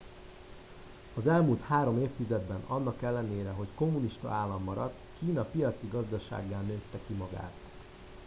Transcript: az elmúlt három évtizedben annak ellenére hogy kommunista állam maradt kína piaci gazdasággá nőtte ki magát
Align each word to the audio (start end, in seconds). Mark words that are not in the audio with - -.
az 1.17 1.27
elmúlt 1.27 1.61
három 1.61 1.97
évtizedben 1.99 2.63
annak 2.67 3.01
ellenére 3.01 3.49
hogy 3.49 3.67
kommunista 3.75 4.29
állam 4.29 4.63
maradt 4.63 4.97
kína 5.19 5.43
piaci 5.43 5.87
gazdasággá 5.87 6.61
nőtte 6.61 6.99
ki 7.07 7.13
magát 7.13 7.53